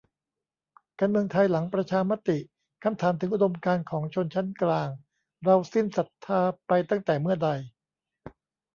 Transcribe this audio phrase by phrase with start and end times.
[0.99, 2.37] การเมืองไทยหลังประชามติ
[2.83, 4.89] คำถามถึงอุดมการณ์ของชนชั้นกลาง
[5.43, 7.49] เราสิ้นศรัทธาไปตั้งแต่เมื่อใด?